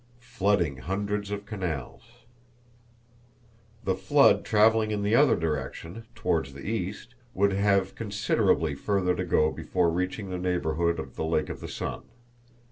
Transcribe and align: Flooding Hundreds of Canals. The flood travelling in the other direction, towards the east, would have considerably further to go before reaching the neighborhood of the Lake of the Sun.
Flooding 0.19 0.77
Hundreds 0.77 1.29
of 1.29 1.45
Canals. 1.45 2.01
The 3.83 3.93
flood 3.93 4.43
travelling 4.43 4.89
in 4.89 5.03
the 5.03 5.13
other 5.13 5.35
direction, 5.35 6.07
towards 6.15 6.53
the 6.55 6.67
east, 6.67 7.13
would 7.35 7.53
have 7.53 7.93
considerably 7.93 8.73
further 8.73 9.13
to 9.13 9.23
go 9.23 9.51
before 9.51 9.91
reaching 9.91 10.31
the 10.31 10.39
neighborhood 10.39 10.97
of 10.99 11.17
the 11.17 11.23
Lake 11.23 11.49
of 11.49 11.59
the 11.59 11.67
Sun. 11.67 12.01